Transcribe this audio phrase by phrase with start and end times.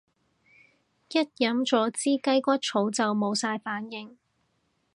[1.09, 4.17] 一飲咗支雞骨草就有晒反應